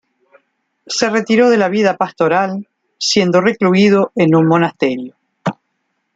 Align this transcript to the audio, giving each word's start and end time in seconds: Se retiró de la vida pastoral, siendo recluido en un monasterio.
Se 0.87 1.11
retiró 1.11 1.51
de 1.51 1.57
la 1.59 1.69
vida 1.69 1.95
pastoral, 1.95 2.67
siendo 2.97 3.39
recluido 3.39 4.11
en 4.15 4.33
un 4.35 4.47
monasterio. 4.47 5.15